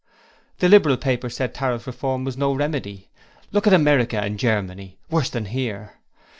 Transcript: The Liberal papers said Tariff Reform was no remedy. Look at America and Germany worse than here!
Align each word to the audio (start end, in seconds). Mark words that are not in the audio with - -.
The 0.57 0.67
Liberal 0.67 0.97
papers 0.97 1.35
said 1.35 1.53
Tariff 1.53 1.85
Reform 1.85 2.23
was 2.25 2.35
no 2.35 2.53
remedy. 2.53 3.07
Look 3.51 3.67
at 3.67 3.73
America 3.73 4.19
and 4.19 4.39
Germany 4.39 4.97
worse 5.11 5.29
than 5.29 5.45
here! 5.45 5.97